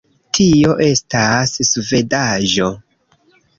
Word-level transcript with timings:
Tio 0.37 0.73
estas 0.85 1.53
svedaĵo 1.73 2.73